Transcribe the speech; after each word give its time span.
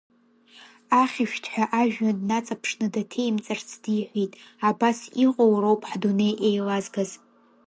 Ахьышәҭҳәа 1.01 1.65
ажәҩан 1.79 2.15
днаҵаԥшны 2.21 2.87
даҭеимҵарц 2.93 3.69
диҳәеит, 3.83 4.31
абас 4.69 4.99
иҟоу 5.25 5.53
роуп 5.61 5.81
ҳдунеи 5.89 6.35
еилазгаз. 6.47 7.11